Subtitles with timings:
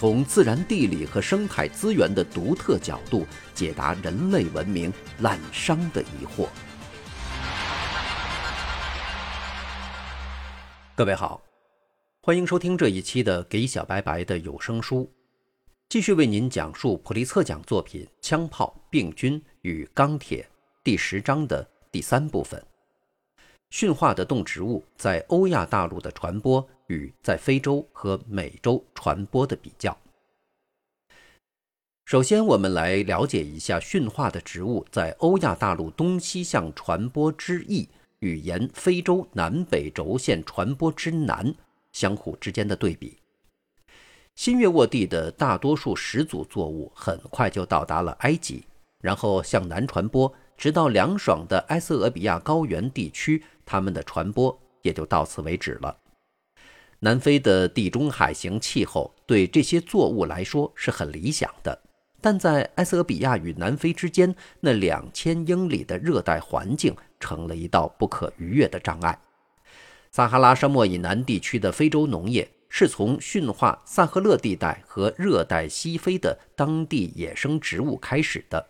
[0.00, 6.48] 从自然地理和生态资源的独特角度解答人类文明滥觞的疑惑。
[10.96, 11.42] 各位好，
[12.22, 15.02] 欢迎收听这一期的《给小白白的有声书》，
[15.90, 20.42] 继续为您讲述普利策奖作品《枪炮、病菌与钢铁》
[20.82, 22.64] 第十章的第三部分：
[23.68, 26.66] 驯化的动植物在欧亚大陆的传播。
[26.90, 29.96] 与在非洲和美洲传播的比较。
[32.04, 41.54] 首先，我们来了解一下驯化的植物在欧亚大陆东西向传播之易与沿非洲南北轴线传播之南
[41.92, 43.16] 相互之间的对比。
[44.34, 48.64] 新月沃地的大多数始祖作物很快就到达了埃及，
[49.00, 55.96] 然后向南传播，直到凉爽的埃塞俄比亚高原地区，它们的传播也就到此为止了。
[57.02, 61.80] 南非的地中海型气候对这些作物来说是很理想的，
[62.20, 69.18] 但在埃塞俄比亚与南非之间那两千英里的热带环境成了一道不可逾越的障碍。
[70.10, 78.69] 撒哈拉沙漠以南地区的非洲农业是从驯化萨赫勒地带和热带西非的当地野生植物开始的，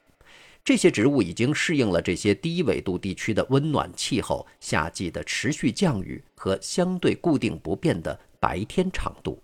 [0.64, 8.19] 这些植物已经适应了这些低纬度地区的温暖气候、夏季的持续降雨和相对固定不变的。
[8.41, 9.42] 白天长度。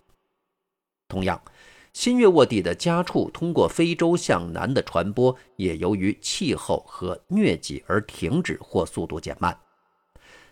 [1.06, 1.38] 同样，
[1.92, 9.54] 新月沃地的家畜通过非洲向南的传播，也由于气候和疟疾而停止或速度减慢。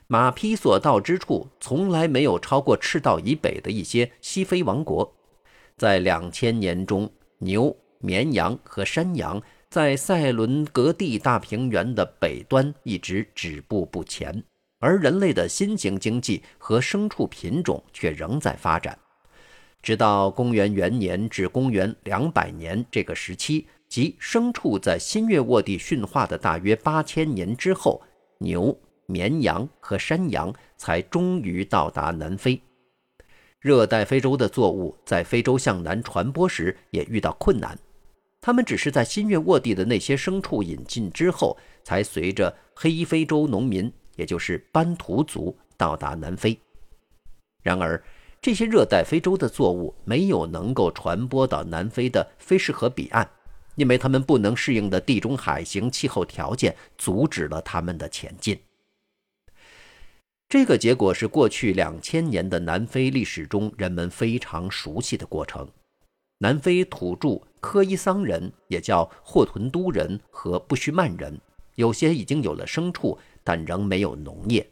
[0.06, 5.16] 马匹所到之处，从来没有超过赤道以北的一些西非王国。
[5.78, 9.42] 在两千年中，牛、绵羊和山羊
[9.74, 14.44] 在塞伦格蒂大平原的北端一直止步不前。
[14.78, 18.96] 而人类的新型经济和牲畜品种却仍在发展，
[19.82, 28.00] 直到公元元年至公元两百年这个时期，即牲畜在新月沃地驯化的大约八千年之后，
[28.38, 32.62] 牛、绵羊和山羊才终于到达南非。
[33.58, 37.76] 热带非洲的作物在非洲向南传播时也遇到困难，
[38.44, 43.90] 他们只是在新月沃地的那些牲畜引进之后，才随着黑非洲农民。
[44.16, 46.56] 也就是班图族到达南非，
[47.62, 48.00] 然而
[48.40, 53.28] 这些热带非洲的作物没有能够传播到南非的菲氏河彼岸，
[53.76, 58.60] 因为他们不能适应的地中海型气候条件阻止了他们的前进。
[60.48, 65.66] 这个结果是过去两千年的南非历史中人们非常熟悉的过程。
[66.38, 71.40] 南非土著科伊桑人，也叫霍屯都人和布须曼人，
[71.76, 73.18] 有些已经有了牲畜。
[73.42, 74.66] 但仍没有农业，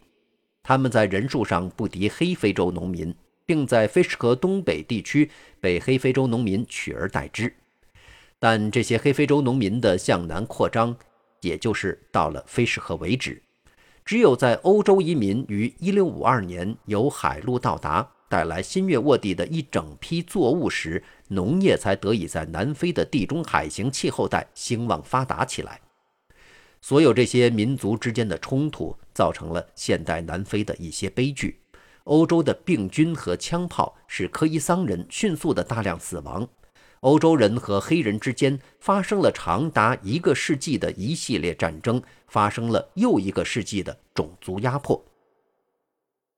[0.62, 3.14] 他们在人数上不敌黑非洲农民，
[3.47, 7.54] 并在菲士河东北地区被黑非洲农民取而代之。
[8.38, 10.94] 但这些黑非洲农民的向南扩张，
[11.41, 13.42] 也就是到了菲士河为止。
[14.04, 25.78] 只有在欧洲移民于1652年由海路到达，带来新月沃地的一整批作物时，农业才得以在南非的地中海型气候带兴旺发达起来。
[26.81, 31.60] 所有这些民族之间的冲突，造成了现代南非的一些悲剧。
[32.04, 36.49] 欧洲的病菌和枪炮使科伊桑人迅速的大量死亡。
[37.00, 45.04] 欧洲人和黑人之间发生了长达一个世纪的一系列战争，发生了又一个世纪的种族压迫。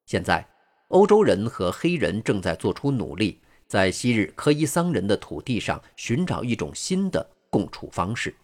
[0.06, 0.44] 现在，
[0.88, 8.34] 欧洲人和黑人正在做出努力，在昔日科伊桑人的土地上寻找一种新的共处方式。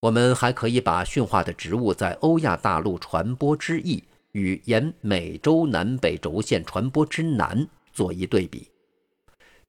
[0.00, 4.02] 我们还可以把驯化的植物在欧亚大陆传播之易
[4.32, 8.68] 与沿美洲南北轴线传播之南做一对比。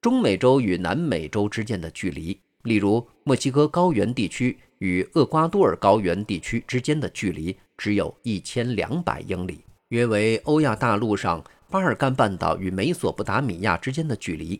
[0.01, 9.63] 中美洲与南美洲之间的距离，例如墨西哥高原地区与厄瓜多尔高原地区之间的距离，只有一千两百英里，
[9.93, 14.59] 约为欧亚大陆上巴尔干半岛与美索不达米亚之间的距离。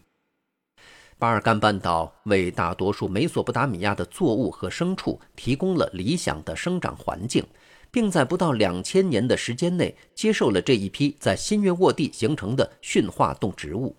[1.18, 7.44] 巴尔干半岛为大多数美索不达米亚的作物和牲畜提供了理想的生长环境，
[7.90, 13.96] 并在不到两千年的时间内接受了这一批在新月沃地形成的驯化动植物。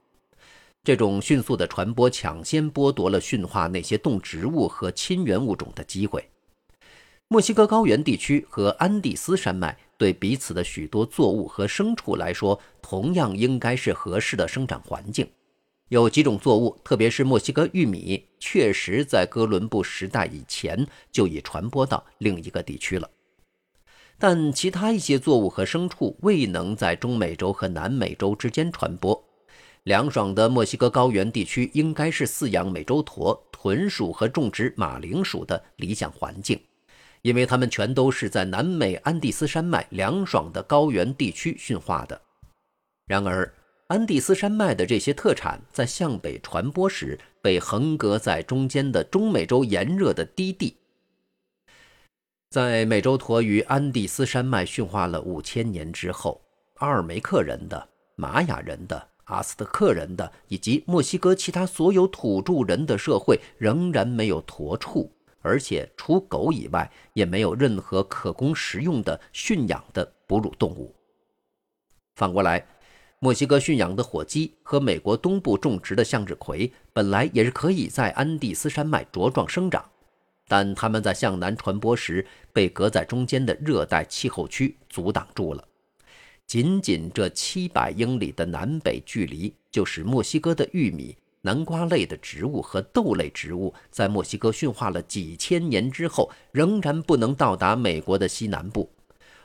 [0.84, 6.28] 这种迅速的传播抢先剥夺了驯化那些动植物和亲缘物种的机会。
[7.26, 15.28] 墨西哥高原地区和安第斯山脉对彼此的许多作物和牲畜来说，同样应该是合适的生长环境。
[15.88, 23.08] 有几种作物，特别是墨西哥玉米，确实在哥伦布时代以前就已传播到另一个地区了。
[24.18, 29.24] 但其他一些作物和牲畜未能在中美洲和南美洲之间传播。
[29.82, 36.58] 凉爽的墨西哥高原地区应该是饲养美洲驼、豚鼠和种植马铃薯的理想环境，
[37.24, 42.20] 因为它们全都是在南美安第斯山脉凉爽的高原地区驯化的。
[43.06, 43.50] 然而，
[43.86, 50.76] 安第斯山脉的这些特产在向北传播时，被横隔在中间的中美洲炎热的低地。
[52.50, 56.42] 在美洲驼于安第斯山脉驯化了五千年之后，
[56.74, 59.08] 阿尔梅克人的、玛雅人的。
[59.24, 65.10] 阿斯特克人的以及墨西哥其他所有土著人的社会仍然没有驼畜，
[65.44, 70.94] 而且除狗以外也没有任何可供食用的驯养的哺乳动物。
[72.16, 72.66] 反过来，
[73.18, 79.84] 墨西哥驯养的火鸡和美国东部种植的向日葵本来也是可以在安第斯山脉茁壮生长，
[80.48, 85.62] 但它们在向南传播时被隔在中间的热带气候区阻挡住了。
[86.46, 98.88] 仅仅这七百英里的南北距离，就使墨西哥的玉米、南瓜类的植物和豆类植物在墨西哥驯化了几千年之后，仍然不能到达美国的西南部；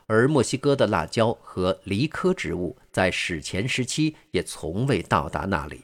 [0.08, 5.82] 而墨西哥的辣椒和梨科植物在史前时期也从未到达那里。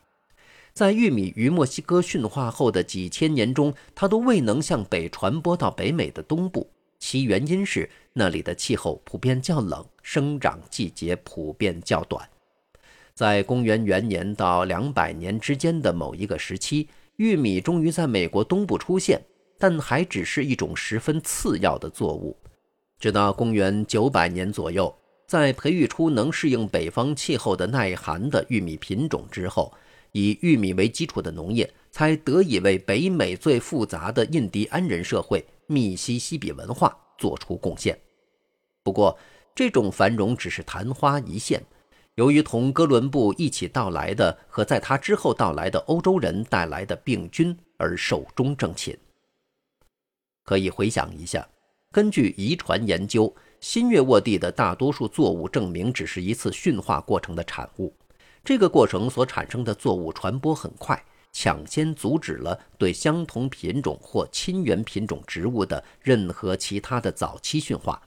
[0.72, 6.70] 在玉米于墨西哥驯化后的几千年中，它都未能向北传播到北美的东部。
[6.98, 12.26] 其原因是那里的气候普遍较冷，生长季节普遍较短。
[13.16, 19.22] 在公元元年到两百年之间的某一个时期，玉米终于在美国东部出现，
[19.58, 22.36] 但还只是一种十分次要的作物。
[23.00, 24.94] 直到公元九百年左右，
[25.26, 29.74] 在培育出能适应北方气候的耐寒的玉米品种之后，
[30.12, 35.46] 以玉米为基础的农业才得以为北美最复杂的印第安人社会。
[35.68, 37.98] 密西西比文化做出贡献，
[38.84, 39.18] 不过
[39.56, 41.60] 这种繁荣只是昙花一现，
[42.16, 48.98] 由于同哥伦布一起到来的和在他之后到来的欧洲人带来的病菌而寿终正寝。
[50.44, 51.46] 可以回想一下，
[51.92, 57.94] 根据遗传研究，新月沃地的大多数作物证明只是一次驯化过程的产物，
[58.46, 61.04] 这个过程所产生的作物传播很快。
[61.34, 68.02] 抢先阻止了对相同品种或亲缘品种植物的任何其他的早期驯化。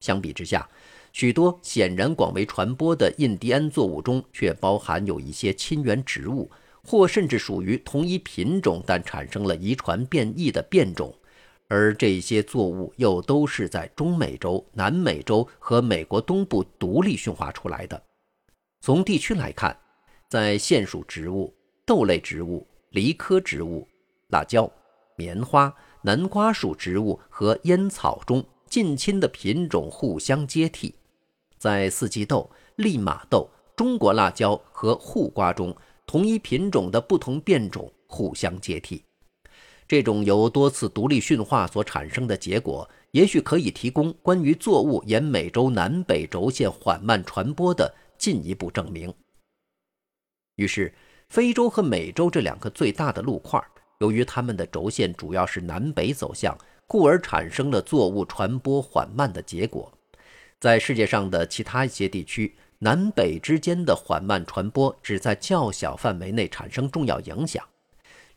[0.00, 0.66] 相比之下，
[1.12, 6.50] 许多显然广为传播的印第安作物中却包含有一些亲缘植物，
[6.82, 11.14] 或甚至属于同一品种但产生了遗传变异的变种，
[11.68, 18.02] 而这些作物又都是在中美洲、南美洲和美国东部独立驯化出来的。
[18.80, 19.76] 从地区来看，
[20.28, 21.54] 在现属植物。
[21.86, 23.84] 豆类植物、梨科植物、
[24.28, 24.70] 辣椒、
[25.16, 30.94] 棉花、南瓜属植物和烟草中，近亲的品种互相接替；
[31.60, 35.76] 在四季豆、利马豆、中国辣椒和护瓜中，
[36.06, 39.04] 同一品种的不同变种互相接替。
[39.86, 49.12] 这种由多次独立驯化所产生的结果，也许可以提供关于作物沿美洲南北轴线缓慢传播的进一步证明。
[50.56, 50.92] 于是。
[51.28, 53.64] 非洲和美洲这两个最大的陆块，
[54.00, 59.92] 由于它们的轴线主要是南北走向，故而产生了作物传播缓慢的结果。
[60.60, 67.64] 在世界上的其他一些地区，南北之间的缓慢传播只在较小范围内产生重要影响。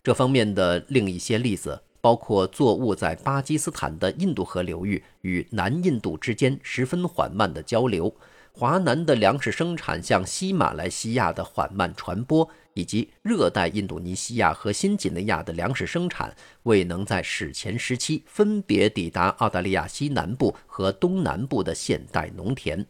[0.02, 8.16] 这方面的另一些例子包括作物在巴基斯坦的印度河流域与南印度之间十分缓慢的交流。
[8.56, 16.32] 华南的粮食生产向西马来西亚的缓慢传播，以及热带印度尼西亚和新几内亚的粮食生产
[16.62, 22.86] 未能在史前时期分别抵达澳大利亚西南部和东南部的现代农田。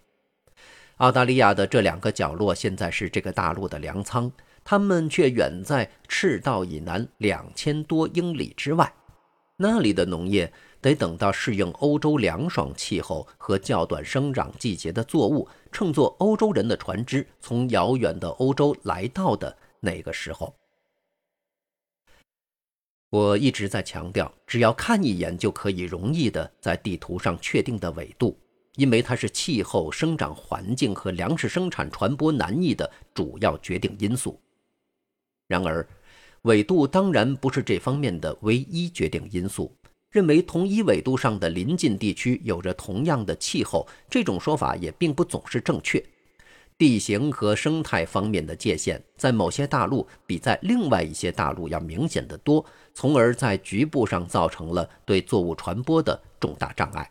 [0.97, 4.29] 澳大利亚的这两个角落现在是这个大陆的粮仓，
[4.65, 8.93] 它们却远在赤道以南两千多英里之外，
[9.55, 10.51] 那里的农业。
[10.83, 20.53] 得等到适应欧洲凉爽气候和较短生长季节的作物乘坐欧洲人的船只从遥远的欧洲来到的那个时候。
[23.09, 28.37] 我一直在强调，只要看一眼就可以容易的在地图上确定的纬度，
[28.75, 34.37] 因为它是气候、生长环境和粮食生产传播难易的主要决定因素。
[35.47, 35.87] 然而，
[36.41, 39.73] 纬度当然不是这方面的唯一决定因素。
[40.13, 46.01] 认为同一纬度上的邻近地区有着同样的气候，这种说法也并不总是正确。
[46.77, 57.09] 地形和生态方面的界限，在某些大陆比在另外一些大陆要明显得多，从而在局部上造成了对作物传播的重大障碍。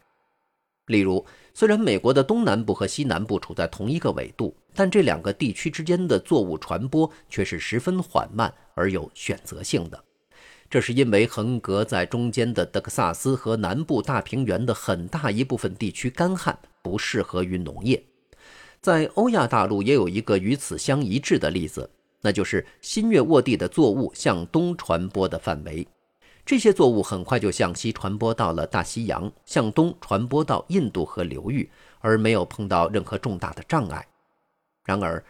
[0.86, 10.04] 例如，虽然美国的东南部和西南部处在同一个纬度，但这两个地区之间的作物传播却是十分缓慢而有选择性的。
[10.72, 18.02] 这是因为横隔在中间的德克萨斯和南部大平原的很大一部分地区干旱，不适合于农业。
[18.80, 21.90] 在欧亚大陆也有一个与此相一致的例子，
[22.22, 25.86] 那就是新月沃地的作物向东传播的范围。
[26.46, 34.06] 这些作物很快就向西传播到了大西洋，向东传播到印度河流域，而没有碰到任何重大的障碍。
[34.86, 35.22] 然而，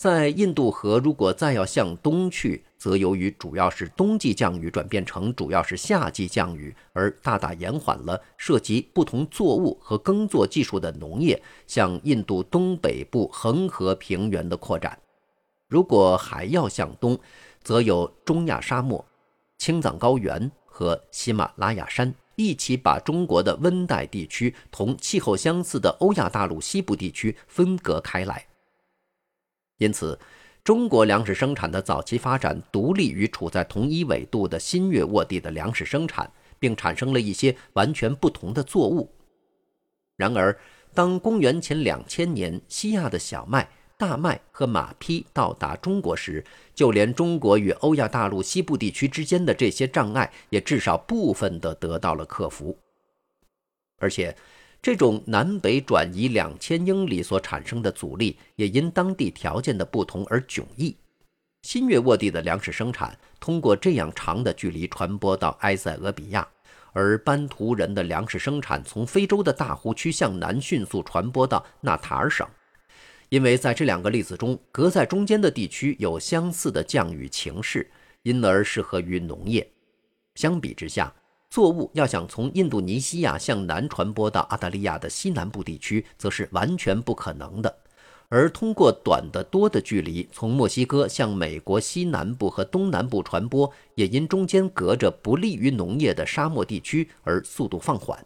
[0.00, 14.98] 在印度河，如果再要向东去，则由于主要是冬季降雨转变成主要是夏季降雨，而大大延缓了涉及不同作物和耕作技术的农业向印度东北部恒河平原的扩展。
[15.68, 17.18] 如果还要向东，
[17.62, 19.04] 则有中亚沙漠、
[19.58, 28.46] 青藏高原和喜马拉雅山一起把中国的温带地区同气候相似的欧亚大陆西部地区分隔开来。
[29.80, 30.18] 因此，
[30.62, 39.10] 中国粮食生产的早期发展独立于处在同一纬度的新月沃地的粮食生产，并产生了一些完全不同的作物。
[40.18, 40.54] 然而，
[40.92, 46.44] 当公元前两千年西亚的小麦、大麦和马匹到达中国时，
[46.74, 52.76] 就连中国与欧亚大陆西部地区之间的这些障碍，也至少部分地得到了克服，
[53.96, 54.36] 而且。
[54.82, 60.96] 这种南北转移两千英里所产生的阻力，也因当地条件的不同而迥异。
[61.62, 66.48] 新月沃地的粮食生产通过这样长的距离传播到埃塞俄比亚，
[66.94, 72.48] 而班图人的粮食生产从非洲的大湖区向南迅速传播到纳塔尔省。
[73.28, 77.90] 因为在这两个例子中，隔在中间的地区有相似的降雨情势，
[78.22, 79.70] 因而适合于农业。
[80.36, 81.12] 相比之下，
[81.50, 87.76] 作物要想从印度尼西亚向南传播到澳大利亚的西南部地区，则是完全不可能的。
[88.28, 98.24] 而通过短得多的距离从墨西哥向美国西南部和东南部传播，也因中间隔着不利于农业的沙漠地区而速度放缓。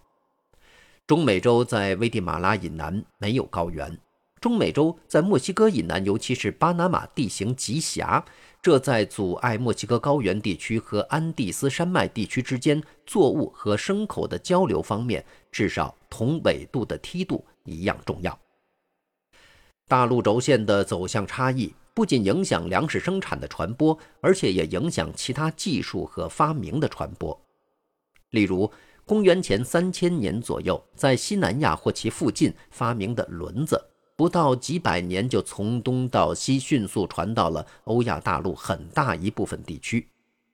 [1.07, 3.99] 中美洲在危地马拉以南没有高原，
[4.39, 8.23] 中美洲在墨西哥以南，尤其是巴拿马地形极狭。
[8.65, 18.41] 这在阻碍墨西哥高原地区和安第斯山脉地区之间作物和牲口的交流方面，至少同纬度的梯度一样重要。
[19.87, 27.39] 大陆轴线的走向差异不仅影响粮食生产的传播，而且也影响其他技术和发明的传播。
[28.31, 28.73] 例如，
[29.05, 33.79] 公元前三千年左右，在西南亚或其附近发明的轮子。
[34.17, 40.07] 不到几百年，就从东到西迅速传到了欧亚大陆很大一部分地区。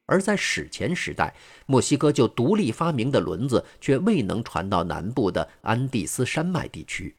[0.07, 1.35] 而在史前时代，
[1.67, 7.15] 墨西哥就独立发明的轮子却未能传到南部的安第斯山脉地区。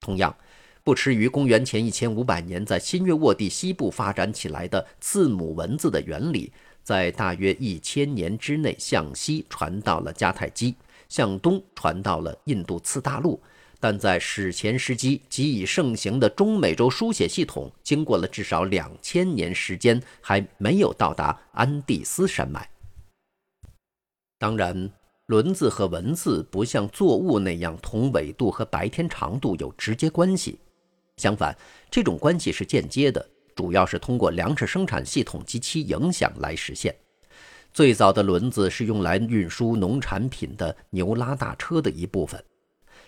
[0.00, 0.34] 同样，
[0.82, 10.74] 不迟于公元前一千五百年，在新月沃地西部发展起来的字母文字的原理，在大约一千年之内向西传到了迦太基，
[11.08, 13.42] 向东传到了印度次大陆。
[13.82, 22.70] 但在史前时期即已盛行的中美洲书写系统，经过了至少两千年时间，还没有到达安第斯山脉。
[24.38, 24.88] 当然，
[25.26, 30.60] 轮子和文字不像作物那样同纬度和白天长度有直接关系，
[31.16, 31.52] 相反，
[31.90, 36.94] 这种关系是间接的，主要是通过粮食生产系统及其影响来实现。
[37.72, 42.40] 最早的轮子是用来运输农产品的牛拉大车的一部分。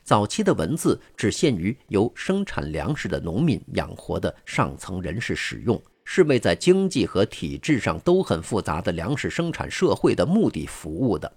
[0.05, 11.33] 早期的文字只限于由生产粮食的农民养活的上层人士使用，是为在经济和体制上都很复杂的粮食生产社会的目的服务的。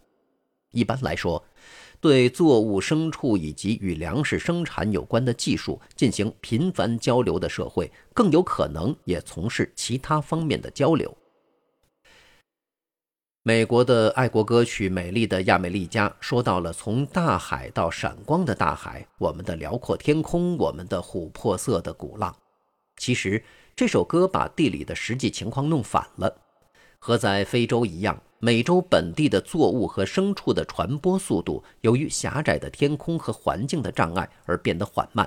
[0.72, 1.42] 一般来说，
[2.02, 11.16] 对作物、牲畜以及与粮食生产有关的技术进行频繁交流的社会，更有可能也从事其他方面的交流。
[13.48, 22.36] 美国的爱国歌曲《美丽的亚美利加》说到了从大海到闪光的大海，我们的辽阔天空，我们的琥珀色的鼓浪。
[22.98, 23.42] 其实
[23.74, 26.42] 这首歌把地理的实际情况弄反了。
[27.00, 35.26] 和在非洲一样，美洲本地的作物和牲畜的传播速度，由于狭窄的天空和环境的障碍而变得缓慢。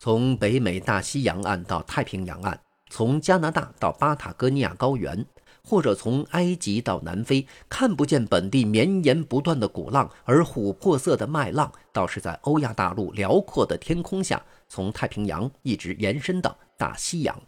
[0.00, 2.60] 从北美大西洋岸到太平洋岸。
[2.90, 5.22] 从加拿大到巴塔哥尼亚高原，
[5.68, 17.38] 或者从埃及到南非，看不见本地绵延不断的鼓浪，而琥珀色的麦浪倒是在欧亚大陆辽阔的天空下，从太平洋一直延伸到大西洋。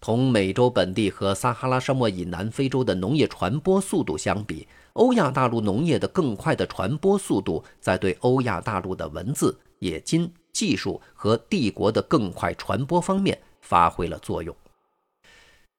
[0.00, 14.52] 同美洲本地和撒哈拉沙漠以南非洲的农业传播速度相比，欧亚大陆农业的更快的传播速度，在对欧亚大陆的文字、冶金技术和帝国的更快传播方面发挥了作用。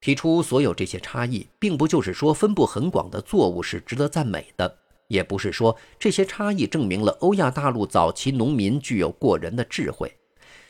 [0.03, 10.13] 提出所有这些差异，并不就是说分布很广的作物是值得赞美的，也不是说这些差异证明了欧亚大陆早期农民具有过人的智慧。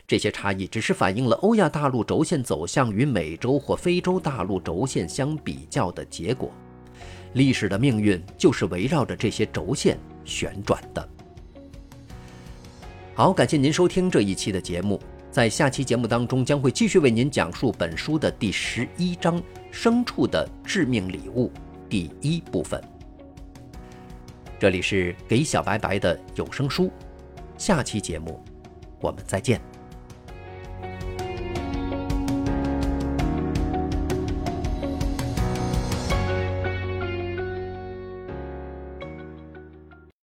[0.06, 6.52] 这些差异只是反映了欧亚大陆轴线走向与美洲或非洲大陆轴线相比较的结果。
[7.34, 11.10] 历史的命运就是围绕着这些轴线旋转的。
[13.16, 15.02] 好，感谢您收听这一期的节目，
[15.34, 21.48] 在下期节目当中将会继续为您讲述本书的第十一章《牲畜的致命礼物》
[21.90, 22.80] 第一部分。
[24.60, 26.92] 这里是给小白白的有声书，
[27.58, 28.40] 下期节目
[29.02, 29.73] 我们再见。